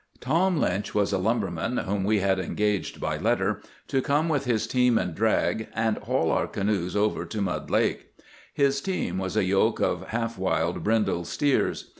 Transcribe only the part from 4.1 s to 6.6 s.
with his team and drag, and haul our